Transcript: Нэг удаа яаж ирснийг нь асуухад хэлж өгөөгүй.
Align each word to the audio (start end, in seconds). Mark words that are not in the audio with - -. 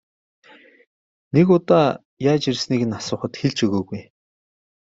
Нэг 1.33 1.47
удаа 1.55 1.87
яаж 2.31 2.43
ирснийг 2.49 2.81
нь 2.87 2.97
асуухад 2.99 3.33
хэлж 3.39 3.57
өгөөгүй. 3.65 4.01